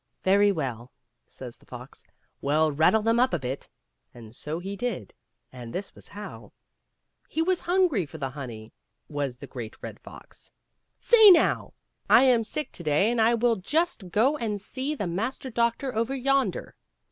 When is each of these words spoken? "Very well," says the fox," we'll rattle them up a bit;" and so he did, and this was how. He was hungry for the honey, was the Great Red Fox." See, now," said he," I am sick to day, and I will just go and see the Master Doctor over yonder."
"Very 0.23 0.51
well," 0.51 0.91
says 1.27 1.59
the 1.59 1.65
fox," 1.67 2.03
we'll 2.41 2.71
rattle 2.71 3.03
them 3.03 3.19
up 3.19 3.35
a 3.35 3.37
bit;" 3.37 3.69
and 4.15 4.33
so 4.35 4.57
he 4.57 4.75
did, 4.75 5.13
and 5.51 5.71
this 5.71 5.93
was 5.93 6.07
how. 6.07 6.53
He 7.29 7.43
was 7.43 7.59
hungry 7.59 8.07
for 8.07 8.17
the 8.17 8.31
honey, 8.31 8.73
was 9.09 9.37
the 9.37 9.45
Great 9.45 9.75
Red 9.83 9.99
Fox." 9.99 10.51
See, 10.99 11.29
now," 11.29 11.73
said 12.07 12.13
he," 12.15 12.17
I 12.19 12.23
am 12.23 12.43
sick 12.43 12.71
to 12.71 12.81
day, 12.83 13.11
and 13.11 13.21
I 13.21 13.35
will 13.35 13.57
just 13.57 14.09
go 14.09 14.37
and 14.37 14.59
see 14.59 14.95
the 14.95 15.05
Master 15.05 15.51
Doctor 15.51 15.93
over 15.93 16.15
yonder." 16.15 16.73